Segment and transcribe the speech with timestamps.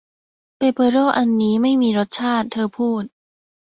[0.57, 3.03] เปเปอโรนี่อันนี้ไม่มีรสชาติเธอพูด